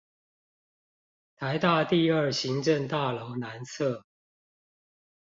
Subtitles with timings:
[1.37, 4.01] 臺大第二行政大樓南側